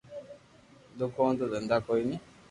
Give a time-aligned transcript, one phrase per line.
[0.97, 2.17] دوڪون تو دھندا ڪوئي ني